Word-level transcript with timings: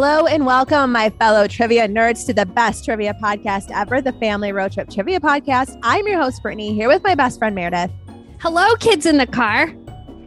Hello 0.00 0.26
and 0.26 0.46
welcome, 0.46 0.92
my 0.92 1.10
fellow 1.10 1.48
trivia 1.48 1.88
nerds, 1.88 2.24
to 2.26 2.32
the 2.32 2.46
best 2.46 2.84
trivia 2.84 3.14
podcast 3.20 3.72
ever, 3.72 4.00
the 4.00 4.12
Family 4.12 4.52
Road 4.52 4.70
Trip 4.70 4.88
Trivia 4.88 5.18
Podcast. 5.18 5.76
I'm 5.82 6.06
your 6.06 6.22
host, 6.22 6.40
Brittany, 6.40 6.72
here 6.72 6.86
with 6.86 7.02
my 7.02 7.16
best 7.16 7.40
friend, 7.40 7.52
Meredith. 7.52 7.90
Hello, 8.38 8.76
kids 8.76 9.06
in 9.06 9.16
the 9.16 9.26
car. 9.26 9.74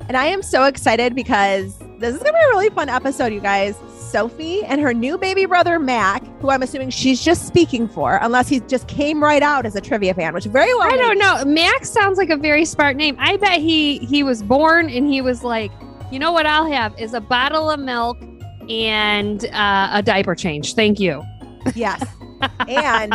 And 0.09 0.17
I 0.17 0.25
am 0.25 0.41
so 0.41 0.65
excited 0.65 1.15
because 1.15 1.79
this 1.99 2.13
is 2.13 2.21
going 2.21 2.33
to 2.33 2.37
be 2.37 2.43
a 2.43 2.49
really 2.49 2.69
fun 2.71 2.89
episode, 2.89 3.31
you 3.31 3.39
guys. 3.39 3.77
Sophie 3.97 4.61
and 4.65 4.81
her 4.81 4.93
new 4.93 5.17
baby 5.17 5.45
brother, 5.45 5.79
Mack, 5.79 6.21
who 6.41 6.49
I'm 6.49 6.63
assuming 6.63 6.89
she's 6.89 7.23
just 7.23 7.47
speaking 7.47 7.87
for, 7.87 8.19
unless 8.21 8.49
he 8.49 8.59
just 8.59 8.89
came 8.89 9.23
right 9.23 9.41
out 9.41 9.65
as 9.65 9.77
a 9.77 9.81
trivia 9.81 10.13
fan, 10.13 10.33
which 10.33 10.43
very 10.47 10.73
well. 10.73 10.91
I 10.91 10.97
don't 10.97 11.17
know. 11.17 11.45
Max 11.45 11.89
sounds 11.89 12.17
like 12.17 12.29
a 12.29 12.35
very 12.35 12.65
smart 12.65 12.97
name. 12.97 13.15
I 13.19 13.37
bet 13.37 13.61
he 13.61 13.99
he 13.99 14.21
was 14.21 14.43
born 14.43 14.89
and 14.89 15.07
he 15.07 15.21
was 15.21 15.45
like, 15.45 15.71
you 16.11 16.19
know 16.19 16.33
what 16.33 16.45
I'll 16.45 16.69
have 16.69 16.93
is 16.99 17.13
a 17.13 17.21
bottle 17.21 17.69
of 17.69 17.79
milk 17.79 18.17
and 18.69 19.45
uh, 19.45 19.89
a 19.93 20.01
diaper 20.01 20.35
change. 20.35 20.75
Thank 20.75 20.99
you. 20.99 21.23
Yes. 21.75 22.03
and 22.67 23.13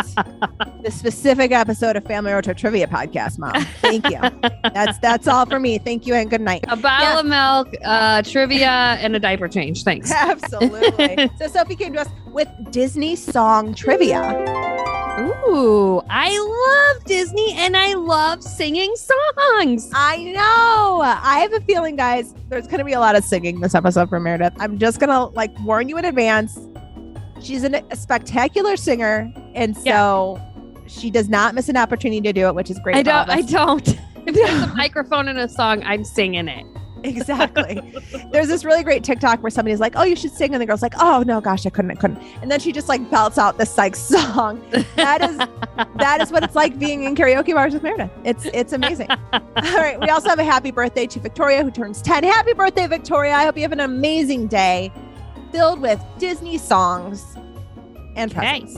the 0.83 0.91
specific 0.91 1.51
episode 1.51 1.97
of 1.97 2.05
Family 2.05 2.33
Road 2.33 2.45
Trip 2.45 2.57
Trivia 2.57 2.87
Podcast, 2.87 3.39
Mom. 3.39 3.61
Thank 3.81 4.09
you. 4.09 4.21
That's 4.63 4.99
that's 4.99 5.27
all 5.27 5.47
for 5.47 5.59
me. 5.59 5.79
Thank 5.79 6.07
you 6.07 6.15
and 6.15 6.31
good 6.31 6.41
night. 6.41 6.65
A 6.69 6.77
bottle 6.77 7.15
yeah. 7.15 7.21
of 7.21 7.27
milk, 7.27 7.75
uh, 7.85 8.23
trivia, 8.23 8.69
and 9.01 9.17
a 9.17 9.21
diaper 9.21 9.49
change. 9.49 9.83
Thanks. 9.83 10.13
Absolutely. 10.15 11.29
so 11.39 11.49
Sophie 11.49 11.77
came 11.77 11.93
to 11.95 12.01
us 12.03 12.09
with 12.33 12.49
Disney 12.71 13.17
song 13.17 13.75
trivia. 13.75 14.95
Ooh, 15.19 16.03
I 16.11 16.95
love 16.95 17.05
Disney 17.05 17.53
and 17.55 17.77
I 17.77 17.95
love 17.95 18.43
singing 18.43 18.95
songs. 18.97 19.91
I 19.95 20.23
know. 20.23 21.01
I 21.03 21.39
have 21.41 21.53
a 21.53 21.61
feeling, 21.61 21.97
guys, 21.97 22.35
there's 22.49 22.67
going 22.67 22.79
to 22.79 22.85
be 22.85 22.93
a 22.93 23.01
lot 23.01 23.17
of 23.17 23.25
singing 23.25 23.61
this 23.61 23.75
episode 23.75 24.09
for 24.09 24.21
Meredith. 24.21 24.53
I'm 24.59 24.79
just 24.79 25.01
going 25.01 25.11
to 25.11 25.25
like 25.35 25.59
warn 25.61 25.89
you 25.89 25.97
in 25.97 26.05
advance 26.05 26.59
she's 27.41 27.65
an, 27.65 27.77
a 27.91 27.97
spectacular 27.97 28.77
singer, 28.77 29.33
and 29.55 29.77
so 29.77 30.39
yeah. 30.39 30.81
she 30.87 31.11
does 31.11 31.29
not 31.29 31.55
miss 31.55 31.69
an 31.69 31.77
opportunity 31.77 32.21
to 32.21 32.33
do 32.33 32.47
it, 32.47 32.55
which 32.55 32.71
is 32.71 32.79
great. 32.81 32.97
I 32.97 33.03
don't. 33.03 33.31
I 33.31 33.43
don't. 33.43 33.89
if 34.27 34.35
there's 34.35 34.63
a 34.63 34.75
microphone 34.75 35.29
in 35.29 35.39
a 35.39 35.49
song, 35.49 35.83
I'm 35.85 36.05
singing 36.05 36.49
it. 36.49 36.67
Exactly. 37.07 37.81
There's 38.33 38.49
this 38.49 38.65
really 38.65 38.83
great 38.83 39.05
TikTok 39.05 39.43
where 39.43 39.51
somebody's 39.51 39.81
like, 39.81 39.95
"Oh, 39.97 40.03
you 40.03 40.17
should 40.17 40.33
sing," 40.33 40.53
and 40.55 40.61
the 40.61 40.67
girl's 40.67 40.83
like, 40.83 40.95
"Oh 40.99 41.23
no, 41.27 41.41
gosh, 41.41 41.65
I 41.67 41.71
couldn't, 41.71 41.91
I 41.93 41.95
couldn't." 41.95 42.21
And 42.43 42.51
then 42.51 42.61
she 42.61 42.73
just 42.73 42.89
like 42.89 43.09
belts 43.11 43.39
out 43.39 43.59
this 43.59 43.79
like 43.79 43.97
song. 43.97 44.63
That 44.97 45.23
is 45.23 45.37
that 45.97 46.21
is 46.21 46.31
what 46.33 46.43
it's 46.43 46.55
like 46.55 46.79
being 46.79 47.05
in 47.05 47.15
karaoke 47.15 47.55
bars 47.55 47.75
with 47.75 47.83
Meredith. 47.83 48.11
It's 48.25 48.47
it's 48.47 48.73
amazing. 48.73 49.11
All 49.11 49.77
right, 49.77 49.99
we 50.01 50.09
also 50.09 50.29
have 50.29 50.39
a 50.39 50.45
happy 50.45 50.71
birthday 50.71 51.07
to 51.07 51.21
Victoria 51.21 51.63
who 51.63 51.71
turns 51.71 52.03
10. 52.03 52.25
Happy 52.25 52.53
birthday, 52.53 52.87
Victoria! 52.87 53.35
I 53.35 53.45
hope 53.45 53.57
you 53.57 53.63
have 53.63 53.73
an 53.73 53.81
amazing 53.81 54.49
day 54.49 54.93
filled 55.53 55.81
with 55.81 56.03
Disney 56.19 56.59
songs 56.59 57.37
and 58.17 58.33
presents. 58.33 58.77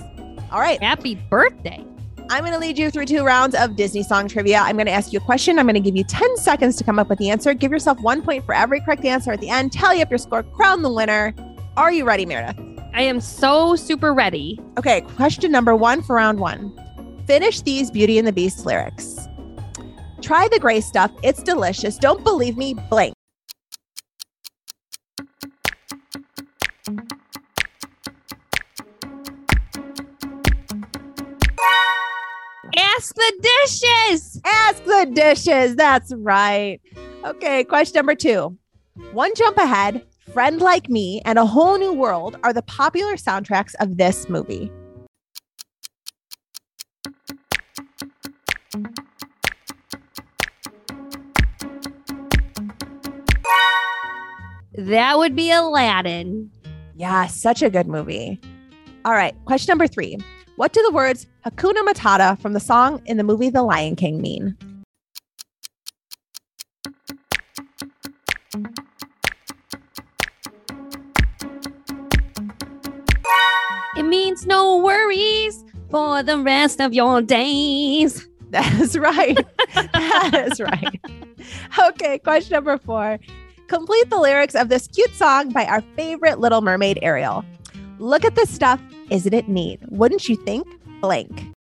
All 0.50 0.60
right. 0.60 0.82
Happy 0.82 1.14
birthday. 1.14 1.84
I'm 2.30 2.40
going 2.44 2.52
to 2.52 2.58
lead 2.58 2.76
you 2.76 2.90
through 2.90 3.06
two 3.06 3.24
rounds 3.24 3.54
of 3.54 3.74
Disney 3.74 4.02
song 4.02 4.28
trivia. 4.28 4.58
I'm 4.58 4.76
going 4.76 4.86
to 4.86 4.92
ask 4.92 5.14
you 5.14 5.18
a 5.18 5.22
question. 5.22 5.58
I'm 5.58 5.64
going 5.64 5.74
to 5.74 5.80
give 5.80 5.96
you 5.96 6.04
10 6.04 6.36
seconds 6.36 6.76
to 6.76 6.84
come 6.84 6.98
up 6.98 7.08
with 7.08 7.18
the 7.18 7.30
answer. 7.30 7.54
Give 7.54 7.72
yourself 7.72 7.98
one 8.00 8.20
point 8.20 8.44
for 8.44 8.54
every 8.54 8.82
correct 8.82 9.06
answer 9.06 9.32
at 9.32 9.40
the 9.40 9.48
end. 9.48 9.72
Tally 9.72 10.02
up 10.02 10.10
your 10.10 10.18
score, 10.18 10.42
crown 10.42 10.82
the 10.82 10.92
winner. 10.92 11.34
Are 11.78 11.90
you 11.90 12.04
ready, 12.04 12.26
Meredith? 12.26 12.58
I 12.92 13.00
am 13.02 13.20
so 13.20 13.76
super 13.76 14.12
ready. 14.12 14.60
Okay, 14.76 15.00
question 15.16 15.50
number 15.50 15.74
one 15.74 16.02
for 16.02 16.16
round 16.16 16.38
one. 16.38 16.78
Finish 17.26 17.62
these 17.62 17.90
Beauty 17.90 18.18
and 18.18 18.28
the 18.28 18.32
Beast 18.32 18.66
lyrics. 18.66 19.26
Try 20.20 20.48
the 20.48 20.58
gray 20.58 20.82
stuff. 20.82 21.10
It's 21.22 21.42
delicious. 21.42 21.96
Don't 21.96 22.24
believe 22.24 22.58
me, 22.58 22.74
blank. 22.90 23.14
Ask 32.98 33.14
the 33.14 33.32
dishes. 33.62 34.40
Ask 34.44 34.82
the 34.82 35.08
dishes. 35.14 35.76
That's 35.76 36.12
right. 36.16 36.80
Okay, 37.24 37.62
question 37.62 37.94
number 37.94 38.16
two. 38.16 38.58
One 39.12 39.32
Jump 39.36 39.56
Ahead, 39.56 40.04
Friend 40.32 40.60
Like 40.60 40.90
Me, 40.90 41.22
and 41.24 41.38
A 41.38 41.46
Whole 41.46 41.78
New 41.78 41.92
World 41.92 42.36
are 42.42 42.52
the 42.52 42.62
popular 42.62 43.14
soundtracks 43.14 43.76
of 43.78 43.98
this 43.98 44.28
movie. 44.28 44.72
That 54.76 55.18
would 55.18 55.36
be 55.36 55.52
Aladdin. 55.52 56.50
Yeah, 56.96 57.28
such 57.28 57.62
a 57.62 57.70
good 57.70 57.86
movie. 57.86 58.40
All 59.04 59.12
right, 59.12 59.36
question 59.44 59.70
number 59.70 59.86
three. 59.86 60.18
What 60.58 60.72
do 60.72 60.82
the 60.82 60.90
words 60.90 61.28
Hakuna 61.46 61.86
Matata 61.86 62.36
from 62.40 62.52
the 62.52 62.58
song 62.58 63.00
in 63.06 63.16
the 63.16 63.22
movie 63.22 63.48
The 63.48 63.62
Lion 63.62 63.94
King 63.94 64.20
mean? 64.20 64.56
It 73.96 74.02
means 74.02 74.46
no 74.46 74.78
worries 74.78 75.64
for 75.92 76.24
the 76.24 76.40
rest 76.40 76.80
of 76.80 76.92
your 76.92 77.22
days. 77.22 78.26
That 78.50 78.80
is 78.80 78.98
right. 78.98 79.38
that 79.74 80.48
is 80.50 80.58
right. 80.58 81.00
Okay, 81.90 82.18
question 82.18 82.54
number 82.54 82.78
four. 82.78 83.18
Complete 83.66 84.08
the 84.08 84.16
lyrics 84.16 84.54
of 84.54 84.70
this 84.70 84.88
cute 84.88 85.14
song 85.14 85.50
by 85.50 85.66
our 85.66 85.82
favorite 85.94 86.40
Little 86.40 86.62
Mermaid, 86.62 86.98
Ariel. 87.02 87.44
Look 87.98 88.24
at 88.24 88.36
this 88.36 88.48
stuff. 88.48 88.80
Isn't 89.10 89.32
it 89.32 89.48
neat? 89.48 89.80
Wouldn't 89.88 90.28
you 90.28 90.36
think? 90.36 90.66
Blank. 91.00 91.54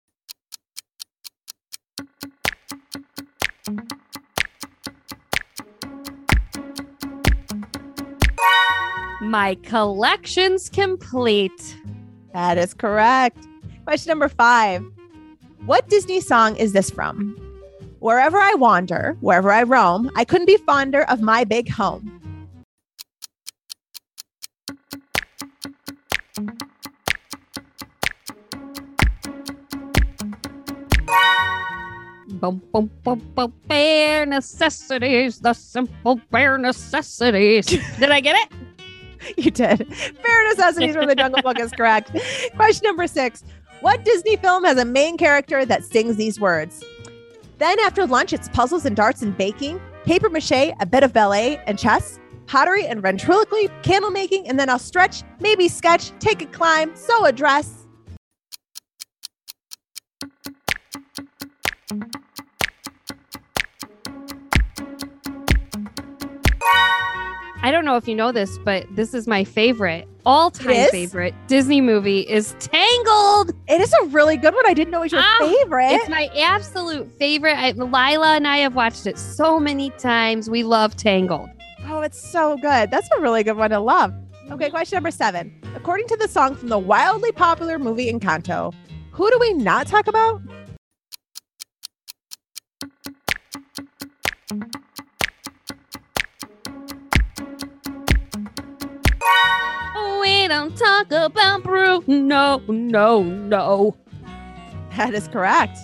My 9.22 9.56
collection's 9.62 10.68
complete. 10.68 11.76
That 12.32 12.58
is 12.58 12.74
correct. 12.74 13.46
Question 13.84 14.10
number 14.10 14.28
five 14.28 14.84
What 15.66 15.88
Disney 15.88 16.20
song 16.20 16.56
is 16.56 16.72
this 16.72 16.90
from? 16.90 17.36
Wherever 18.00 18.38
I 18.38 18.54
wander, 18.54 19.16
wherever 19.20 19.50
I 19.50 19.62
roam, 19.64 20.10
I 20.16 20.24
couldn't 20.24 20.46
be 20.46 20.56
fonder 20.58 21.02
of 21.04 21.20
my 21.20 21.44
big 21.44 21.68
home. 21.70 22.17
Boom, 32.38 32.62
boom, 32.72 32.88
boom, 33.02 33.32
boom, 33.34 33.52
bare 33.66 34.24
necessities, 34.24 35.40
the 35.40 35.52
simple 35.54 36.20
bare 36.30 36.56
necessities. 36.56 37.66
Did 37.98 38.10
I 38.10 38.20
get 38.20 38.36
it? 38.36 38.52
You 39.36 39.50
did. 39.50 39.88
Bare 40.22 40.48
necessities 40.48 40.94
from 40.94 41.08
the 41.08 41.16
Jungle 41.16 41.42
Book 41.42 41.58
is 41.58 41.72
correct. 41.72 42.16
Question 42.56 42.86
number 42.86 43.08
six 43.08 43.42
What 43.80 44.04
Disney 44.04 44.36
film 44.36 44.62
has 44.64 44.78
a 44.78 44.84
main 44.84 45.18
character 45.18 45.64
that 45.64 45.82
sings 45.84 46.14
these 46.14 46.38
words? 46.38 46.84
Then 47.58 47.78
after 47.80 48.06
lunch, 48.06 48.32
it's 48.32 48.48
puzzles 48.50 48.86
and 48.86 48.94
darts 48.94 49.22
and 49.22 49.36
baking, 49.36 49.80
paper 50.04 50.30
mache, 50.30 50.72
a 50.80 50.86
bit 50.86 51.02
of 51.02 51.12
ballet 51.12 51.60
and 51.66 51.76
chess, 51.76 52.20
pottery 52.46 52.86
and 52.86 53.02
ventriloquy, 53.02 53.68
candle 53.82 54.12
making, 54.12 54.48
and 54.48 54.60
then 54.60 54.70
I'll 54.70 54.78
stretch, 54.78 55.24
maybe 55.40 55.66
sketch, 55.66 56.12
take 56.20 56.40
a 56.40 56.46
climb, 56.46 56.94
sew 56.94 57.24
a 57.24 57.32
dress. 57.32 57.86
I 67.60 67.70
don't 67.72 67.84
know 67.84 67.96
if 67.96 68.06
you 68.06 68.14
know 68.14 68.30
this, 68.30 68.56
but 68.58 68.86
this 68.94 69.14
is 69.14 69.26
my 69.26 69.42
favorite, 69.42 70.06
all 70.24 70.50
time 70.50 70.88
favorite 70.90 71.34
Disney 71.48 71.80
movie 71.80 72.20
is 72.20 72.54
Tangled. 72.60 73.50
It 73.66 73.80
is 73.80 73.92
a 74.02 74.06
really 74.06 74.36
good 74.36 74.54
one. 74.54 74.64
I 74.66 74.74
didn't 74.74 74.92
know 74.92 75.00
it 75.00 75.06
was 75.06 75.12
your 75.12 75.22
Ah, 75.24 75.36
favorite. 75.40 75.92
It's 75.92 76.08
my 76.08 76.30
absolute 76.38 77.10
favorite. 77.18 77.56
I, 77.56 77.72
Lila 77.72 78.36
and 78.36 78.46
I 78.46 78.58
have 78.58 78.74
watched 78.76 79.06
it 79.06 79.18
so 79.18 79.58
many 79.58 79.90
times. 79.90 80.48
We 80.48 80.62
love 80.62 80.96
Tangled. 80.96 81.50
oh, 81.86 82.00
it's 82.00 82.20
so 82.30 82.56
good. 82.58 82.90
That's 82.90 83.08
a 83.16 83.20
really 83.20 83.42
good 83.42 83.56
one 83.56 83.70
to 83.70 83.80
love. 83.80 84.14
Okay, 84.52 84.70
question 84.70 84.96
number 84.96 85.10
seven. 85.10 85.52
According 85.74 86.06
to 86.08 86.16
the 86.16 86.28
song 86.28 86.54
from 86.54 86.68
the 86.68 86.78
wildly 86.78 87.32
popular 87.32 87.78
movie 87.78 88.10
Encanto, 88.10 88.72
who 89.10 89.28
do 89.30 89.38
we 89.40 89.52
not 89.54 89.86
talk 89.88 90.06
about? 90.06 90.40
We 100.20 100.48
don't 100.48 100.76
talk 100.76 101.10
about 101.12 101.62
Bruno. 101.62 102.02
No, 102.06 102.62
no. 102.68 103.22
No. 103.22 103.96
That 104.96 105.14
is 105.14 105.28
correct. 105.28 105.78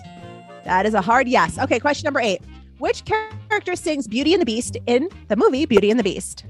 That 0.65 0.87
is 0.87 0.94
a 0.94 1.00
hard 1.00 1.29
yes. 1.29 1.59
Okay, 1.59 1.79
question 1.79 2.06
number 2.06 2.21
eight. 2.21 2.41
Which 2.79 3.05
character 3.05 3.76
sings 3.76 4.09
Beauty 4.09 4.32
and 4.35 4.41
the 4.41 4.47
Beast 4.47 4.76
in 4.87 5.09
the 5.29 5.37
movie 5.37 5.67
Beauty 5.67 5.91
and 5.91 5.99
the 5.99 6.05
Beast? 6.05 6.44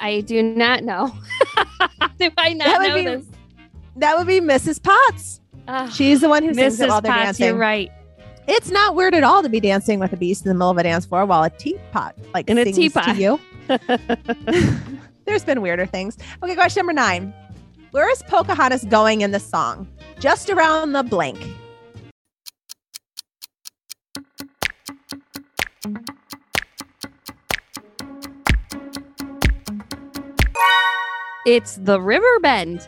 I 0.00 0.20
do 0.20 0.42
not 0.42 0.82
know. 0.82 1.08
do 2.18 2.30
I 2.36 2.54
That 2.54 2.56
not 2.56 2.80
would 2.80 2.88
know 2.88 2.94
be 2.94 3.04
this? 3.04 3.26
That 3.96 4.18
would 4.18 4.26
be 4.26 4.40
Mrs. 4.40 4.82
Potts. 4.82 5.41
Ah, 5.68 5.88
She's 5.88 6.20
the 6.20 6.28
one 6.28 6.42
who 6.42 6.54
sings 6.54 6.80
it 6.80 6.88
while 6.88 7.00
Mrs. 7.00 7.02
they're 7.04 7.12
Potts, 7.12 7.24
dancing. 7.24 7.46
you're 7.46 7.56
right. 7.56 7.90
It's 8.48 8.70
not 8.70 8.96
weird 8.96 9.14
at 9.14 9.22
all 9.22 9.42
to 9.42 9.48
be 9.48 9.60
dancing 9.60 10.00
with 10.00 10.12
a 10.12 10.16
beast 10.16 10.44
in 10.44 10.48
the 10.48 10.54
middle 10.54 10.70
of 10.70 10.78
a 10.78 10.82
dance 10.82 11.06
floor 11.06 11.24
while 11.24 11.44
a 11.44 11.50
teapot 11.50 12.16
like 12.34 12.50
In 12.50 12.58
a 12.58 12.64
teapot. 12.64 13.04
to 13.04 13.14
you. 13.14 13.40
There's 15.24 15.44
been 15.44 15.62
weirder 15.62 15.86
things. 15.86 16.18
Okay, 16.42 16.54
question 16.56 16.80
number 16.80 16.92
nine. 16.92 17.32
Where 17.92 18.10
is 18.10 18.22
Pocahontas 18.24 18.84
going 18.84 19.20
in 19.20 19.30
the 19.30 19.38
song? 19.40 19.86
Just 20.18 20.50
around 20.50 20.92
the 20.92 21.02
blank. 21.04 21.38
It's 31.44 31.76
the 31.76 32.00
River 32.00 32.38
Bend. 32.40 32.86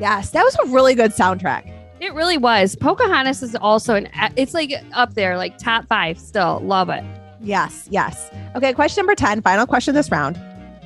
Yes, 0.00 0.30
that 0.30 0.42
was 0.42 0.56
a 0.56 0.66
really 0.72 0.94
good 0.94 1.12
soundtrack. 1.12 1.70
It 2.04 2.12
really 2.12 2.36
was. 2.36 2.76
Pocahontas 2.76 3.42
is 3.42 3.56
also 3.56 3.94
an. 3.94 4.10
It's 4.36 4.52
like 4.52 4.70
up 4.92 5.14
there, 5.14 5.38
like 5.38 5.56
top 5.56 5.86
five. 5.86 6.18
Still 6.18 6.60
love 6.62 6.90
it. 6.90 7.02
Yes, 7.40 7.88
yes. 7.90 8.30
Okay, 8.54 8.74
question 8.74 9.00
number 9.00 9.14
10, 9.14 9.40
final 9.40 9.66
question 9.66 9.94
this 9.94 10.10
round. 10.10 10.38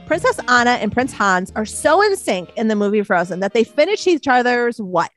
Princess 0.06 0.38
Anna 0.46 0.70
and 0.70 0.92
Prince 0.92 1.12
Hans 1.12 1.52
are 1.56 1.64
so 1.64 2.00
in 2.02 2.16
sync 2.16 2.52
in 2.56 2.68
the 2.68 2.76
movie 2.76 3.02
Frozen 3.02 3.40
that 3.40 3.52
they 3.52 3.64
finish 3.64 4.06
each 4.06 4.28
other's 4.28 4.80
what? 4.80 5.10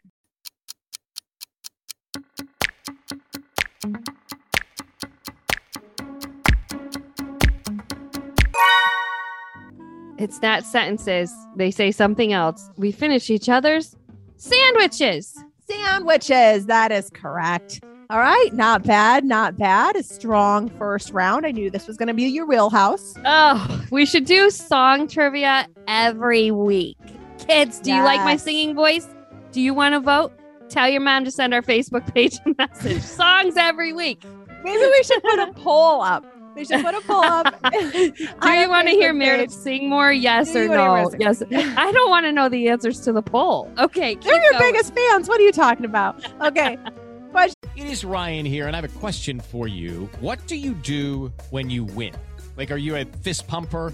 It's 10.18 10.42
not 10.42 10.65
sentences. 10.65 11.31
They 11.57 11.69
say 11.69 11.92
something 11.92 12.33
else. 12.33 12.71
We 12.75 12.92
finish 12.92 13.30
each 13.30 13.50
other's 13.50 13.95
sandwiches. 14.38 15.38
Sandwiches. 15.72 16.66
That 16.68 16.92
is 16.92 17.10
correct. 17.12 17.82
All 18.10 18.20
right, 18.20 18.50
not 18.52 18.84
bad, 18.84 19.24
not 19.24 19.56
bad. 19.56 19.96
A 19.96 20.04
strong 20.04 20.68
first 20.78 21.12
round. 21.12 21.46
I 21.46 21.52
knew 21.52 21.70
this 21.70 21.88
was 21.88 21.96
going 21.96 22.08
to 22.08 22.14
be 22.14 22.24
your 22.24 22.46
wheelhouse. 22.46 23.14
Oh, 23.26 23.86
we 23.90 24.06
should 24.06 24.26
do 24.26 24.50
song 24.50 25.08
trivia 25.08 25.68
every 25.88 26.52
week. 26.52 26.98
Kids, 27.48 27.80
do 27.80 27.94
you 27.94 28.04
like 28.04 28.20
my 28.20 28.36
singing 28.36 28.76
voice? 28.76 29.08
Do 29.54 29.62
you 29.62 29.74
want 29.74 29.94
to 29.94 30.02
vote? 30.02 30.34
Tell 30.68 30.90
your 30.90 31.02
mom 31.02 31.24
to 31.26 31.32
send 31.32 31.54
our 31.54 31.62
Facebook 31.62 32.14
page 32.14 32.38
a 32.46 32.54
message. 32.58 33.02
Songs 33.02 33.56
every 33.58 33.94
week. 33.94 34.24
Maybe 34.64 34.78
we 34.86 35.04
should 35.04 35.24
put 35.24 35.40
a 35.40 35.54
poll 35.54 36.02
up. 36.02 36.26
We 36.56 36.65
should 36.65 36.83
put 36.83 36.94
a 36.95 37.01
poll 37.01 37.24
up. 37.24 37.56
Do 37.71 37.80
you 38.50 38.69
want 38.69 38.88
to 38.88 38.94
hear 38.94 39.13
Meredith 39.13 39.51
sing 39.51 39.89
more? 39.89 40.12
Yes 40.12 40.51
Do 40.53 40.59
or 40.59 40.63
you 40.63 40.69
wanna 40.69 41.09
hear 41.09 41.09
no? 41.12 41.18
Yes. 41.19 41.44
I 41.77 41.92
don't 41.92 42.09
want 42.09 42.25
to 42.25 42.31
know 42.31 42.50
the 42.50 42.68
answers 42.69 43.00
to 43.01 43.13
the 43.13 43.21
poll. 43.21 43.71
Okay. 43.77 44.15
They're 44.15 44.42
your 44.42 44.51
going. 44.53 44.74
biggest 44.74 44.94
fans. 44.94 45.30
What 45.30 45.39
are 45.39 45.44
you 45.44 45.51
talking 45.51 45.86
about? 45.86 46.25
Okay. 46.42 46.77
It 47.77 47.86
is 47.86 48.03
Ryan 48.03 48.45
here, 48.45 48.68
and 48.68 48.75
I 48.75 48.81
have 48.81 48.83
a 48.94 49.00
question 49.00 49.39
for 49.39 49.65
you. 49.65 50.09
What 50.19 50.45
do 50.48 50.57
you 50.57 50.74
do 50.74 51.31
when 51.50 51.69
you 51.69 51.86
win? 51.86 52.13
Like, 52.57 52.71
are 52.71 52.77
you 52.77 52.98
a 52.98 53.06
fist 53.06 53.48
pumper? 53.48 53.94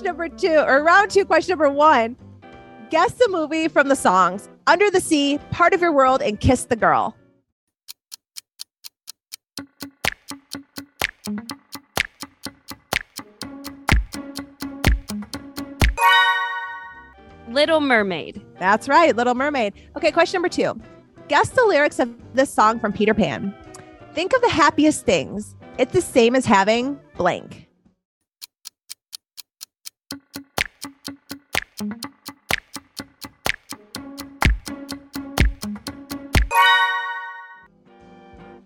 Number 0.00 0.28
two, 0.28 0.58
or 0.58 0.82
round 0.82 1.10
two, 1.10 1.24
question 1.24 1.52
number 1.52 1.70
one. 1.70 2.16
Guess 2.90 3.14
the 3.14 3.28
movie 3.30 3.68
from 3.68 3.88
the 3.88 3.96
songs 3.96 4.48
Under 4.66 4.90
the 4.90 5.00
Sea, 5.00 5.38
Part 5.50 5.74
of 5.74 5.80
Your 5.80 5.92
World, 5.92 6.22
and 6.22 6.38
Kiss 6.40 6.64
the 6.64 6.76
Girl. 6.76 7.16
Little 17.48 17.80
Mermaid. 17.80 18.42
That's 18.58 18.88
right, 18.88 19.14
Little 19.14 19.34
Mermaid. 19.34 19.74
Okay, 19.96 20.10
question 20.10 20.38
number 20.38 20.48
two. 20.48 20.80
Guess 21.28 21.50
the 21.50 21.64
lyrics 21.66 21.98
of 21.98 22.10
this 22.34 22.52
song 22.52 22.80
from 22.80 22.92
Peter 22.92 23.12
Pan. 23.12 23.54
Think 24.14 24.34
of 24.34 24.40
the 24.40 24.48
happiest 24.48 25.04
things. 25.04 25.54
It's 25.78 25.92
the 25.92 26.00
same 26.00 26.34
as 26.34 26.46
having 26.46 26.98
blank. 27.16 27.68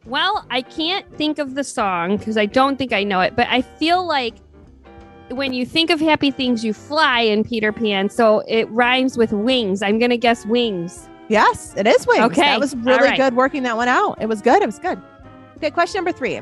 Well, 0.07 0.47
I 0.51 0.63
can't 0.63 1.11
think 1.17 1.39
of 1.39 1.55
the 1.55 1.65
song 1.65 2.17
because 2.17 2.37
I 2.37 2.47
don't 2.47 2.77
think 2.77 2.93
I 2.93 3.03
know 3.03 3.21
it, 3.21 3.35
but 3.35 3.49
I 3.49 3.63
feel 3.63 4.07
like 4.07 4.35
when 5.31 5.53
you 5.53 5.67
think 5.67 5.91
of 5.91 5.99
happy 6.01 6.31
things, 6.31 6.65
you 6.65 6.73
fly 6.73 7.21
in 7.21 7.43
Peter 7.43 7.73
Pan. 7.73 8.09
So 8.09 8.41
it 8.47 8.71
rhymes 8.71 9.19
with 9.19 9.33
wings. 9.33 9.83
I'm 9.83 9.99
going 9.99 10.11
to 10.11 10.17
guess 10.17 10.47
wings. 10.47 11.09
Yes, 11.29 11.75
it 11.77 11.89
is 11.89 12.07
wings. 12.07 12.23
Okay, 12.27 12.43
That 12.43 12.61
was 12.61 12.77
really 12.77 13.09
right. 13.09 13.17
good 13.19 13.35
working 13.35 13.65
that 13.65 13.77
one 13.77 13.89
out. 13.89 14.23
It 14.23 14.29
was 14.29 14.41
good. 14.41 14.63
It 14.63 14.67
was 14.67 14.79
good. 14.79 15.03
Okay, 15.57 15.71
question 15.73 15.99
number 15.99 16.17
three. 16.17 16.37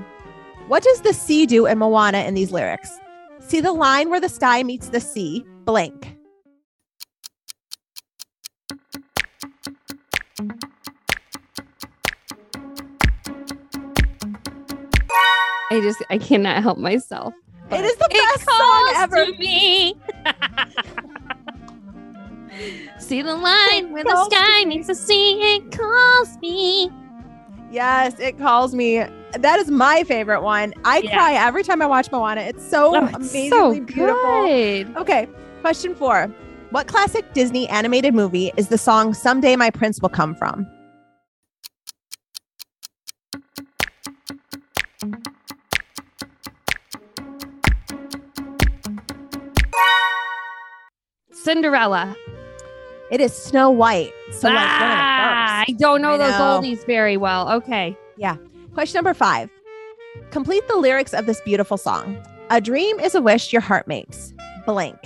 What 0.68 0.82
does 0.82 1.00
the 1.00 1.14
sea 1.14 1.46
do 1.46 1.64
in 1.66 1.78
Moana 1.78 2.18
in 2.18 2.34
these 2.34 2.52
lyrics? 2.52 2.90
See 3.38 3.60
the 3.60 3.72
line 3.72 4.10
where 4.10 4.20
the 4.20 4.28
sky 4.28 4.62
meets 4.62 4.88
the 4.88 5.00
sea, 5.00 5.44
blank. 5.64 6.13
I 15.76 15.80
just 15.80 16.02
I 16.10 16.18
cannot 16.18 16.62
help 16.62 16.78
myself. 16.78 17.34
It 17.70 17.84
is 17.84 17.96
the 17.96 18.08
It 18.10 18.36
best 18.36 18.48
song 18.48 18.92
ever. 18.96 19.26
to 19.32 19.38
me. 19.38 19.96
See 22.98 23.22
the 23.22 23.34
line 23.34 23.92
where 23.92 24.04
the 24.04 24.24
sky 24.30 24.64
meets 24.64 24.86
the 24.86 24.94
sea. 24.94 25.32
It 25.56 25.70
calls 25.72 26.38
me. 26.38 26.90
Yes, 27.70 28.18
it 28.20 28.38
calls 28.38 28.74
me. 28.74 29.04
That 29.32 29.58
is 29.58 29.70
my 29.70 30.04
favorite 30.04 30.42
one. 30.42 30.72
I 30.84 30.98
Yeah. 30.98 31.16
cry 31.16 31.32
every 31.34 31.64
time 31.64 31.82
I 31.82 31.86
watch 31.86 32.10
Moana. 32.12 32.42
It's 32.42 32.64
so 32.68 32.94
Oh, 32.96 33.04
it's 33.06 33.16
amazingly 33.16 33.48
so 33.50 33.80
beautiful. 33.80 34.46
good. 34.46 34.96
Okay, 34.96 35.28
question 35.60 35.94
four. 35.94 36.28
What 36.70 36.86
classic 36.86 37.32
Disney 37.34 37.68
animated 37.68 38.14
movie 38.14 38.52
is 38.56 38.68
the 38.68 38.78
song 38.78 39.12
Someday 39.14 39.56
My 39.56 39.70
Prince 39.70 40.00
Will 40.00 40.08
Come 40.08 40.34
from? 40.36 40.66
Cinderella. 51.44 52.16
It 53.10 53.20
is 53.20 53.34
Snow 53.34 53.70
White. 53.70 54.14
So 54.32 54.48
like 54.48 54.56
one 54.56 54.62
of 54.64 54.78
the 54.78 54.84
ah. 54.86 55.64
I 55.68 55.72
don't 55.78 56.00
know 56.00 56.14
I 56.14 56.16
those 56.16 56.38
know. 56.38 56.58
oldies 56.62 56.86
very 56.86 57.18
well. 57.18 57.52
Okay. 57.52 57.94
Yeah. 58.16 58.36
Question 58.72 58.96
number 58.96 59.12
five. 59.12 59.50
Complete 60.30 60.66
the 60.68 60.76
lyrics 60.76 61.12
of 61.12 61.26
this 61.26 61.42
beautiful 61.42 61.76
song. 61.76 62.16
A 62.48 62.62
dream 62.62 62.98
is 62.98 63.14
a 63.14 63.20
wish 63.20 63.52
your 63.52 63.60
heart 63.60 63.86
makes. 63.86 64.32
Blank. 64.64 64.96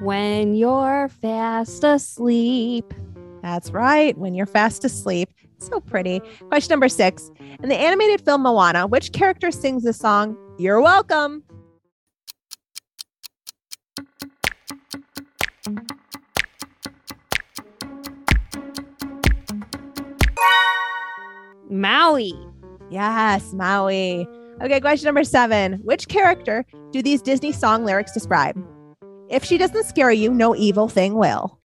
When 0.00 0.54
you're 0.54 1.08
fast 1.08 1.82
asleep. 1.82 2.94
That's 3.42 3.72
right. 3.72 4.16
When 4.16 4.36
you're 4.36 4.46
fast 4.46 4.84
asleep. 4.84 5.28
So 5.58 5.80
pretty. 5.80 6.20
Question 6.48 6.70
number 6.70 6.88
six. 6.88 7.30
In 7.62 7.68
the 7.68 7.76
animated 7.76 8.20
film 8.20 8.42
Moana, 8.42 8.86
which 8.86 9.12
character 9.12 9.50
sings 9.50 9.82
the 9.82 9.92
song, 9.92 10.36
You're 10.58 10.80
Welcome? 10.80 11.42
Maui. 21.70 22.32
Yes, 22.90 23.52
Maui. 23.52 24.26
Okay, 24.62 24.80
question 24.80 25.06
number 25.06 25.24
seven. 25.24 25.74
Which 25.84 26.08
character 26.08 26.64
do 26.90 27.02
these 27.02 27.22
Disney 27.22 27.52
song 27.52 27.84
lyrics 27.84 28.12
describe? 28.12 28.56
If 29.28 29.44
she 29.44 29.58
doesn't 29.58 29.84
scare 29.84 30.10
you, 30.10 30.32
no 30.32 30.56
evil 30.56 30.88
thing 30.88 31.14
will. 31.14 31.57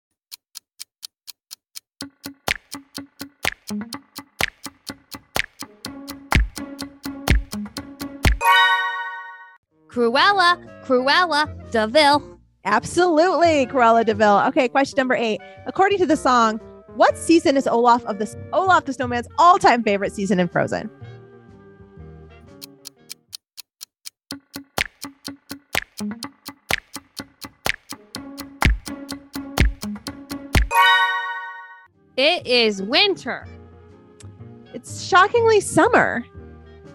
Cruella. 9.92 10.58
Cruella 10.82 11.70
de 11.70 11.86
Vil. 11.86 12.40
Absolutely, 12.64 13.66
Cruella 13.66 14.04
de 14.04 14.14
Vil. 14.14 14.38
Okay, 14.48 14.68
question 14.68 14.96
number 14.96 15.14
eight. 15.14 15.40
According 15.66 15.98
to 15.98 16.06
the 16.06 16.16
song, 16.16 16.58
what 16.96 17.18
season 17.18 17.56
is 17.56 17.66
Olaf 17.66 18.04
of 18.06 18.18
the 18.18 18.34
Olaf 18.52 18.86
the 18.86 18.92
Snowman's 18.92 19.28
all-time 19.38 19.82
favorite 19.82 20.14
season 20.14 20.40
in 20.40 20.48
Frozen? 20.48 20.90
It 32.16 32.46
is 32.46 32.82
winter. 32.82 33.46
It's 34.72 35.02
shockingly 35.02 35.60
summer. 35.60 36.24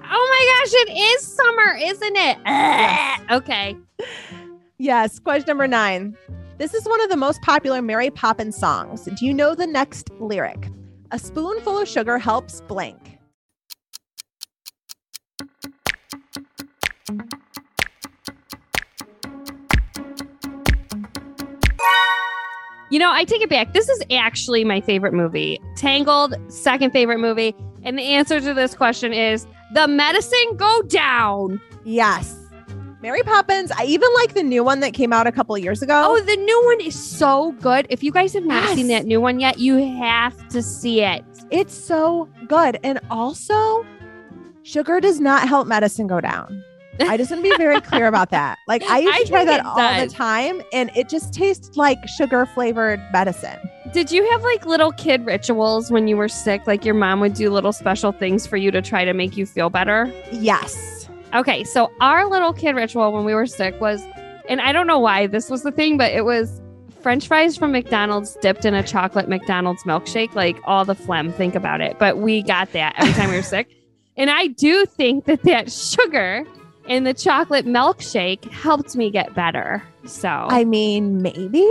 Oh 0.09 0.27
my 0.31 0.61
gosh, 0.65 0.73
it 0.73 0.97
is 0.97 1.21
summer, 1.27 1.77
isn't 1.81 2.15
it? 2.15 2.37
Ah, 2.45 3.21
okay. 3.31 3.75
Yes. 4.77 5.19
Question 5.19 5.47
number 5.47 5.67
nine. 5.67 6.15
This 6.57 6.73
is 6.73 6.85
one 6.85 7.01
of 7.01 7.09
the 7.09 7.17
most 7.17 7.41
popular 7.41 7.81
Mary 7.81 8.09
Poppins 8.09 8.55
songs. 8.55 9.03
Do 9.05 9.25
you 9.25 9.33
know 9.33 9.53
the 9.53 9.67
next 9.67 10.09
lyric? 10.19 10.69
A 11.11 11.19
spoonful 11.19 11.77
of 11.77 11.87
sugar 11.87 12.17
helps 12.17 12.61
blank. 12.61 13.17
You 22.89 22.99
know, 22.99 23.11
I 23.11 23.25
take 23.25 23.41
it 23.41 23.49
back. 23.49 23.73
This 23.73 23.89
is 23.89 24.01
actually 24.11 24.63
my 24.63 24.79
favorite 24.79 25.13
movie. 25.13 25.59
Tangled, 25.75 26.35
second 26.49 26.91
favorite 26.91 27.19
movie. 27.19 27.53
And 27.88 27.98
the 27.98 28.03
answer 28.03 28.41
to 28.41 28.53
this 28.53 28.75
question 28.75 29.13
is 29.13 29.48
the 29.74 29.88
medicine 29.88 30.58
go 30.58 30.82
down. 30.84 31.62
Yes. 31.86 32.36
Mary 33.01 33.22
Poppins. 33.24 33.72
I 33.72 33.86
even 33.86 34.10
like 34.15 34.34
the 34.34 34.44
new 34.44 34.62
one 34.62 34.82
that 34.82 34.94
came 34.94 35.13
out 35.13 35.25
a 35.25 35.32
couple 35.32 35.56
of 35.56 35.63
years 35.63 35.82
ago. 35.82 36.01
Oh, 36.06 36.20
the 36.20 36.36
new 36.36 36.65
one 36.65 36.82
is 36.82 37.00
so 37.01 37.53
good. 37.62 37.88
If 37.89 38.03
you 38.03 38.12
guys 38.12 38.34
have 38.34 38.44
not 38.44 38.63
Yes. 38.63 38.75
seen 38.75 38.88
that 38.89 39.06
new 39.06 39.22
one 39.22 39.39
yet, 39.39 39.58
you 39.58 39.77
have 40.00 40.36
to 40.50 40.62
see 40.62 41.01
it. 41.01 41.24
It's 41.50 41.74
so 41.74 42.27
good. 42.50 42.77
And 42.84 43.00
also, 43.10 43.86
sugar 44.63 45.00
does 45.00 45.22
not 45.22 45.48
help 45.48 45.65
medicine 45.65 46.08
go 46.08 46.20
down. 46.20 46.62
I 47.00 47.15
just 47.15 47.32
want 47.32 47.41
to 47.41 47.50
be 47.50 47.56
very 47.56 47.79
clear 47.89 48.08
about 48.08 48.32
that. 48.32 48.58
Like 48.67 48.84
I 48.84 48.98
used 49.00 49.15
I 49.15 49.22
to 49.24 49.27
try 49.29 49.46
that 49.46 49.65
all 49.65 49.77
the 50.06 50.12
time 50.12 50.62
and 50.74 50.91
it 50.94 51.08
just 51.08 51.34
tastes 51.34 51.77
like 51.77 52.00
sugar 52.17 52.46
flavored 52.48 53.00
medicine. 53.13 53.60
Did 53.94 54.12
you 54.12 54.29
have 54.32 54.44
like 54.44 54.65
little 54.65 54.91
kid 54.91 55.25
rituals 55.25 55.91
when 55.91 56.08
you 56.08 56.17
were 56.17 56.27
sick? 56.27 56.67
Like 56.67 56.84
your 56.84 56.94
mom 56.94 57.20
would 57.22 57.34
do 57.34 57.50
little 57.50 57.72
special 57.72 58.12
things 58.12 58.46
for 58.46 58.58
you 58.58 58.70
to 58.72 58.82
try 58.82 59.06
to 59.06 59.13
make 59.13 59.38
you 59.38 59.46
feel 59.46 59.70
better? 59.70 60.12
Yes. 60.32 61.08
Okay, 61.34 61.63
so 61.63 61.91
our 62.01 62.29
little 62.29 62.53
kid 62.53 62.75
ritual 62.75 63.12
when 63.12 63.25
we 63.25 63.34
were 63.34 63.46
sick 63.46 63.79
was, 63.79 64.01
and 64.50 64.62
I 64.62 64.72
don't 64.72 64.88
know 64.88 65.00
why 65.00 65.27
this 65.27 65.50
was 65.50 65.63
the 65.63 65.72
thing, 65.72 65.98
but 65.98 66.12
it 66.12 66.25
was 66.25 66.62
French 67.01 67.27
fries 67.27 67.56
from 67.56 67.72
McDonald's 67.72 68.36
dipped 68.41 68.65
in 68.65 68.74
a 68.74 68.84
chocolate 68.84 69.29
McDonald's 69.29 69.84
milkshake, 69.84 70.36
like 70.36 70.58
all 70.65 70.84
the 70.84 70.96
phlegm. 70.96 71.32
Think 71.32 71.56
about 71.56 71.79
it. 71.79 71.98
But 72.00 72.17
we 72.17 72.41
got 72.41 72.72
that 72.74 72.96
every 72.98 73.13
time 73.13 73.29
we 73.29 73.36
were 73.38 73.41
sick. 73.41 73.70
And 74.20 74.32
I 74.32 74.48
do 74.48 74.88
think 74.88 75.25
that 75.25 75.44
that 75.44 75.72
sugar 75.72 76.44
in 76.88 77.03
the 77.03 77.13
chocolate 77.13 77.67
milkshake 77.67 78.50
helped 78.50 78.96
me 78.96 79.12
get 79.12 79.36
better. 79.36 79.84
So 80.08 80.27
I 80.27 80.65
mean, 80.65 81.22
maybe. 81.22 81.70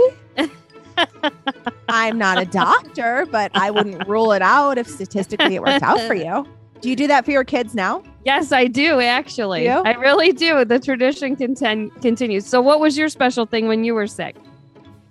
I'm 1.89 2.17
not 2.17 2.41
a 2.41 2.45
doctor, 2.45 3.25
but 3.31 3.51
I 3.53 3.71
wouldn't 3.71 4.07
rule 4.07 4.31
it 4.31 4.41
out 4.41 4.77
if 4.77 4.87
statistically 4.87 5.55
it 5.55 5.61
worked 5.61 5.83
out 5.83 5.99
for 6.01 6.13
you. 6.13 6.45
Do 6.81 6.89
you 6.89 6.95
do 6.95 7.07
that 7.07 7.25
for 7.25 7.31
your 7.31 7.43
kids 7.43 7.73
now? 7.73 8.03
yes, 8.23 8.51
I 8.51 8.67
do 8.67 8.99
actually. 8.99 9.63
You? 9.63 9.71
I 9.71 9.93
really 9.93 10.31
do. 10.33 10.65
The 10.65 10.79
tradition 10.79 11.35
conten- 11.35 11.89
continues. 12.01 12.45
So, 12.45 12.61
what 12.61 12.79
was 12.79 12.97
your 12.97 13.09
special 13.09 13.45
thing 13.45 13.67
when 13.67 13.83
you 13.83 13.93
were 13.95 14.05
sick? 14.07 14.35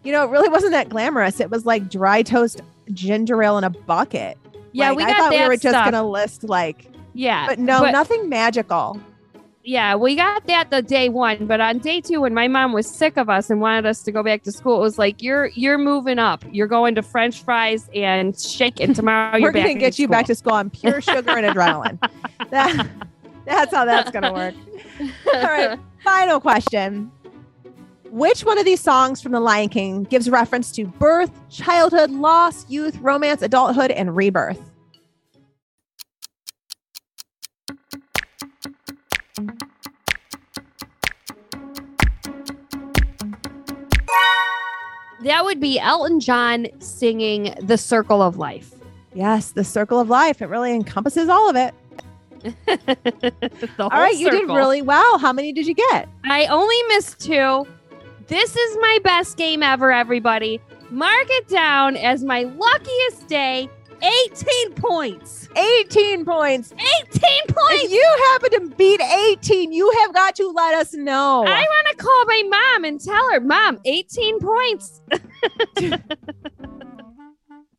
You 0.04 0.12
know, 0.12 0.22
it 0.24 0.30
really 0.30 0.48
wasn't 0.48 0.72
that 0.72 0.90
glamorous. 0.90 1.40
It 1.40 1.50
was 1.50 1.66
like 1.66 1.90
dry 1.90 2.22
toast 2.22 2.60
ginger 2.92 3.42
ale 3.42 3.58
in 3.58 3.64
a 3.64 3.70
bucket. 3.70 4.38
Yeah, 4.72 4.90
Like, 4.90 4.98
we 4.98 5.04
I 5.04 5.14
thought 5.14 5.30
we 5.32 5.48
were 5.48 5.56
just 5.56 5.72
gonna 5.72 6.06
list 6.06 6.44
like, 6.44 6.86
Yeah, 7.14 7.46
but 7.48 7.58
no, 7.58 7.90
nothing 7.90 8.28
magical. 8.28 9.00
Yeah, 9.66 9.96
we 9.96 10.14
got 10.14 10.46
that 10.46 10.70
the 10.70 10.80
day 10.80 11.08
one, 11.08 11.46
but 11.48 11.60
on 11.60 11.78
day 11.78 12.00
two, 12.00 12.20
when 12.20 12.32
my 12.32 12.46
mom 12.46 12.72
was 12.72 12.88
sick 12.88 13.16
of 13.16 13.28
us 13.28 13.50
and 13.50 13.60
wanted 13.60 13.84
us 13.84 14.00
to 14.04 14.12
go 14.12 14.22
back 14.22 14.44
to 14.44 14.52
school, 14.52 14.76
it 14.76 14.80
was 14.80 14.96
like 14.96 15.20
you're 15.20 15.46
you're 15.46 15.76
moving 15.76 16.20
up. 16.20 16.44
You're 16.52 16.68
going 16.68 16.94
to 16.94 17.02
French 17.02 17.42
fries 17.42 17.90
and 17.92 18.38
shake 18.38 18.80
it 18.80 18.94
tomorrow. 18.94 19.32
We're 19.32 19.40
you're 19.40 19.52
gonna 19.52 19.70
in 19.70 19.78
get 19.78 19.98
you 19.98 20.06
back 20.06 20.26
to 20.26 20.36
school 20.36 20.52
on 20.52 20.70
pure 20.70 21.00
sugar 21.00 21.32
and 21.32 21.44
adrenaline. 21.44 21.98
That, 22.50 22.86
that's 23.44 23.74
how 23.74 23.84
that's 23.84 24.12
gonna 24.12 24.32
work. 24.32 24.54
All 25.34 25.42
right, 25.42 25.76
final 26.04 26.38
question. 26.38 27.10
Which 28.10 28.44
one 28.44 28.58
of 28.58 28.64
these 28.64 28.80
songs 28.80 29.20
from 29.20 29.32
The 29.32 29.40
Lion 29.40 29.68
King 29.68 30.04
gives 30.04 30.30
reference 30.30 30.70
to 30.72 30.86
birth, 30.86 31.32
childhood, 31.50 32.12
loss, 32.12 32.70
youth, 32.70 32.96
romance, 32.98 33.42
adulthood, 33.42 33.90
and 33.90 34.14
rebirth? 34.14 34.60
That 45.22 45.44
would 45.44 45.60
be 45.60 45.78
Elton 45.78 46.20
John 46.20 46.66
singing 46.78 47.54
"The 47.60 47.78
Circle 47.78 48.22
of 48.22 48.36
Life." 48.36 48.72
Yes, 49.14 49.50
the 49.52 49.64
circle 49.64 49.98
of 49.98 50.10
life. 50.10 50.42
It 50.42 50.46
really 50.46 50.74
encompasses 50.74 51.30
all 51.30 51.48
of 51.48 51.56
it. 51.56 51.74
All 53.78 53.88
right, 53.88 54.14
you 54.14 54.30
did 54.30 54.46
really 54.48 54.82
well. 54.82 55.18
How 55.18 55.32
many 55.32 55.52
did 55.52 55.66
you 55.66 55.74
get? 55.74 56.08
I 56.24 56.46
only 56.46 56.76
missed 56.88 57.18
two, 57.20 57.66
This 58.28 58.54
is 58.54 58.76
my 58.80 58.98
best 59.02 59.36
game 59.36 59.62
ever, 59.62 59.90
everybody. 59.90 60.60
Mark 60.90 61.26
it 61.28 61.48
down 61.48 61.96
as 61.96 62.22
my 62.22 62.42
luckiest 62.42 63.26
day. 63.26 63.68
18 64.06 64.74
points. 64.74 65.48
18 65.56 66.24
points. 66.24 66.72
18 66.72 67.10
points. 67.12 67.50
If 67.50 67.54
points. 67.54 67.92
you 67.92 68.16
happen 68.30 68.50
to 68.52 68.76
beat 68.76 69.00
18, 69.00 69.72
you 69.72 69.90
have 70.02 70.14
got 70.14 70.36
to 70.36 70.50
let 70.50 70.74
us 70.74 70.94
know. 70.94 71.44
I 71.46 71.62
want 71.62 71.86
to 71.88 71.96
call 71.96 72.24
my 72.26 72.42
mom 72.48 72.84
and 72.84 73.00
tell 73.00 73.32
her, 73.32 73.40
Mom, 73.40 73.80
18 73.84 74.38
points. 74.40 75.00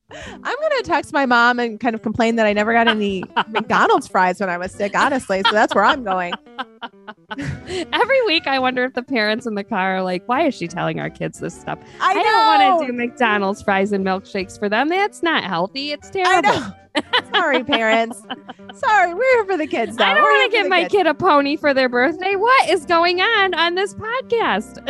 I'm 0.10 0.42
going 0.42 0.72
to 0.78 0.84
text 0.84 1.12
my 1.12 1.26
mom 1.26 1.60
and 1.60 1.80
kind 1.80 1.94
of 1.94 2.02
complain 2.02 2.38
that 2.38 2.46
I 2.46 2.54
never 2.54 2.72
got 2.74 2.88
any 2.88 3.24
McDonald's 3.50 4.08
fries 4.08 4.40
when 4.40 4.50
I 4.50 4.58
was 4.58 4.72
sick, 4.72 4.96
honestly. 4.96 5.42
So 5.44 5.52
that's 5.52 5.76
where 5.76 5.84
I'm 5.84 6.04
going. 6.04 6.34
Every 7.92 8.26
week, 8.26 8.48
I 8.48 8.58
wonder 8.60 8.86
if 8.86 8.94
the 8.94 9.04
parents 9.04 9.46
in 9.46 9.56
the 9.56 9.66
car 9.66 9.98
are 9.98 10.04
like, 10.04 10.24
why 10.28 10.48
is 10.48 10.56
she 10.56 10.68
telling 10.68 11.02
our 11.02 11.10
kids 11.10 11.40
this 11.40 11.60
stuff? 11.60 11.80
I, 12.00 12.12
I, 12.12 12.14
don't 12.14 12.70
want 12.70 12.82
to 12.82 12.88
do 12.88 12.94
McDonald's 12.94 13.62
fries 13.62 13.92
and 13.92 14.06
milkshakes 14.06 14.58
for 14.58 14.70
them. 14.70 14.88
That's 14.88 15.24
not 15.24 15.44
healthy. 15.44 15.92
It's 15.92 16.10
terrible. 16.10 16.74
Sorry, 17.34 17.64
parents. 17.64 18.24
Sorry, 18.76 19.14
we're 19.14 19.36
here 19.36 19.46
for 19.46 19.58
the 19.58 19.68
kids. 19.68 19.98
Now. 19.98 20.12
I 20.12 20.14
don't 20.14 20.24
want 20.24 20.52
to 20.52 20.58
get 20.58 20.70
my 20.70 20.84
kids. 20.84 20.94
kid 20.94 21.08
a 21.08 21.14
pony 21.14 21.58
for 21.58 21.74
their 21.74 21.90
birthday. 21.90 22.36
What 22.36 22.70
is 22.70 22.86
going 22.86 23.20
on 23.20 23.54
on 23.54 23.76
this 23.76 23.94
podcast? 23.94 24.84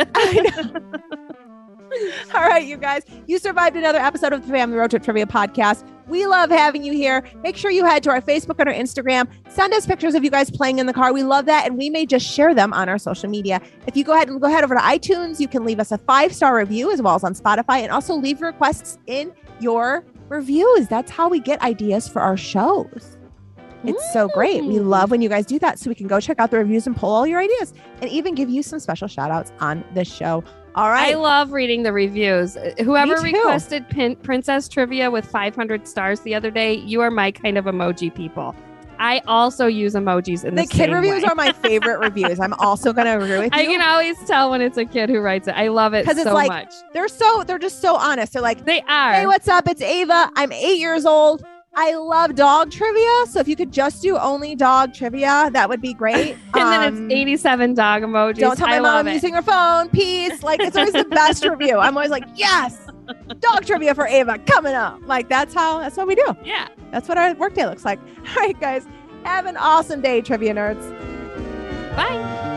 All 2.34 2.42
right, 2.42 2.64
you 2.66 2.76
guys, 2.76 3.02
you 3.26 3.38
survived 3.38 3.76
another 3.76 3.98
episode 3.98 4.32
of 4.32 4.46
the 4.46 4.52
Family 4.52 4.76
Road 4.76 4.90
Trip 4.90 5.02
Trivia 5.02 5.26
Podcast. 5.26 5.84
We 6.06 6.26
love 6.26 6.50
having 6.50 6.82
you 6.84 6.92
here. 6.92 7.22
Make 7.42 7.56
sure 7.56 7.70
you 7.70 7.84
head 7.84 8.02
to 8.04 8.10
our 8.10 8.20
Facebook 8.20 8.56
and 8.58 8.68
our 8.68 8.74
Instagram. 8.74 9.28
Send 9.48 9.72
us 9.74 9.86
pictures 9.86 10.14
of 10.14 10.24
you 10.24 10.30
guys 10.30 10.50
playing 10.50 10.78
in 10.78 10.86
the 10.86 10.92
car. 10.92 11.12
We 11.12 11.22
love 11.22 11.46
that, 11.46 11.66
and 11.66 11.76
we 11.78 11.90
may 11.90 12.06
just 12.06 12.26
share 12.26 12.54
them 12.54 12.72
on 12.72 12.88
our 12.88 12.98
social 12.98 13.28
media. 13.28 13.60
If 13.86 13.96
you 13.96 14.04
go 14.04 14.14
ahead 14.14 14.28
and 14.28 14.40
go 14.40 14.46
ahead 14.48 14.64
over 14.64 14.74
to 14.74 14.80
iTunes, 14.80 15.40
you 15.40 15.48
can 15.48 15.64
leave 15.64 15.80
us 15.80 15.92
a 15.92 15.98
five 15.98 16.32
star 16.34 16.56
review 16.56 16.90
as 16.92 17.00
well 17.02 17.14
as 17.14 17.24
on 17.24 17.34
Spotify, 17.34 17.80
and 17.82 17.90
also 17.92 18.14
leave 18.14 18.40
requests 18.42 18.98
in 19.06 19.32
your 19.60 20.04
reviews. 20.28 20.88
That's 20.88 21.10
how 21.10 21.28
we 21.28 21.40
get 21.40 21.60
ideas 21.62 22.08
for 22.08 22.20
our 22.20 22.36
shows. 22.36 23.16
It's 23.84 24.12
so 24.12 24.28
great. 24.28 24.64
We 24.64 24.74
Mm. 24.76 24.88
love 24.88 25.10
when 25.10 25.22
you 25.22 25.28
guys 25.28 25.46
do 25.46 25.58
that 25.60 25.78
so 25.78 25.88
we 25.88 25.94
can 25.94 26.08
go 26.08 26.18
check 26.20 26.40
out 26.40 26.50
the 26.50 26.58
reviews 26.58 26.86
and 26.86 26.96
pull 26.96 27.10
all 27.10 27.26
your 27.26 27.38
ideas 27.40 27.72
and 28.02 28.10
even 28.10 28.34
give 28.34 28.50
you 28.50 28.60
some 28.62 28.80
special 28.80 29.06
shout 29.08 29.30
outs 29.30 29.52
on 29.60 29.84
the 29.94 30.04
show. 30.04 30.42
All 30.78 30.90
right. 30.90 31.12
I 31.12 31.18
love 31.18 31.50
reading 31.50 31.82
the 31.82 31.92
reviews. 31.92 32.56
Whoever 32.84 33.14
requested 33.16 33.88
pin- 33.88 34.14
Princess 34.14 34.68
Trivia 34.68 35.10
with 35.10 35.26
500 35.26 35.88
stars 35.88 36.20
the 36.20 36.36
other 36.36 36.52
day, 36.52 36.74
you 36.74 37.00
are 37.00 37.10
my 37.10 37.32
kind 37.32 37.58
of 37.58 37.64
emoji 37.64 38.14
people. 38.14 38.54
I 39.00 39.20
also 39.26 39.66
use 39.66 39.94
emojis 39.94 40.44
in 40.44 40.54
the, 40.54 40.62
the 40.62 40.68
kid 40.68 40.92
reviews 40.92 41.22
way. 41.24 41.28
are 41.28 41.34
my 41.34 41.50
favorite 41.52 41.98
reviews. 41.98 42.38
I'm 42.38 42.52
also 42.54 42.92
going 42.92 43.06
to 43.06 43.16
agree 43.16 43.38
with 43.38 43.52
you. 43.54 43.60
I 43.60 43.64
can 43.66 43.82
always 43.82 44.16
tell 44.24 44.50
when 44.52 44.60
it's 44.62 44.76
a 44.78 44.84
kid 44.84 45.08
who 45.08 45.18
writes 45.18 45.48
it. 45.48 45.52
I 45.56 45.66
love 45.66 45.94
it 45.94 46.04
'Cause 46.06 46.14
so 46.14 46.22
it's 46.22 46.30
like- 46.32 46.48
much. 46.48 46.72
They're 46.92 47.08
so 47.08 47.42
they're 47.44 47.58
just 47.58 47.80
so 47.80 47.96
honest. 47.96 48.32
They're 48.34 48.42
like, 48.42 48.64
They 48.64 48.80
are. 48.82 49.14
"Hey, 49.14 49.26
what's 49.26 49.48
up? 49.48 49.66
It's 49.66 49.82
Ava. 49.82 50.30
I'm 50.36 50.52
8 50.52 50.78
years 50.78 51.04
old. 51.06 51.44
I 51.80 51.94
love 51.94 52.34
dog 52.34 52.70
trivia. 52.72 53.26
So 53.30 53.38
if 53.38 53.46
you 53.46 53.54
could 53.54 53.70
just 53.72 54.02
do 54.02 54.16
only 54.18 54.56
dog 54.56 54.94
trivia, 54.94 55.48
that 55.52 55.68
would 55.68 55.80
be 55.80 55.94
great." 55.94 56.32
and 56.54 56.72
then 56.72 56.82
Um, 56.94 57.04
it's 57.10 57.14
87 57.14 57.74
dog 57.74 58.02
emojis. 58.02 58.38
Don't 58.38 58.56
tell 58.56 58.66
my 58.66 58.76
I 58.76 58.80
mom 58.80 59.06
I'm 59.06 59.14
using 59.14 59.32
her 59.34 59.42
phone. 59.42 59.88
Peace. 59.90 60.42
Like 60.42 60.60
it's 60.60 60.76
always 60.76 60.92
the 60.92 61.04
best 61.10 61.44
review. 61.44 61.78
I'm 61.78 61.96
always 61.96 62.10
like, 62.10 62.24
"Yes. 62.34 62.78
Dog 63.40 63.64
trivia 63.64 63.94
for 63.94 64.06
Ava 64.06 64.38
coming 64.40 64.74
up." 64.74 64.98
Like 65.06 65.28
that's 65.28 65.54
how 65.54 65.78
that's 65.78 65.96
what 65.96 66.06
we 66.08 66.14
do. 66.16 66.34
Yeah. 66.44 66.68
That's 66.90 67.08
what 67.08 67.16
our 67.16 67.32
workday 67.34 67.64
looks 67.66 67.84
like. 67.84 68.00
All 68.00 68.34
right, 68.36 68.58
guys. 68.60 68.86
Have 69.24 69.46
an 69.46 69.56
awesome 69.56 70.00
day, 70.00 70.20
trivia 70.20 70.54
nerds. 70.54 70.84
Bye. 71.96 72.56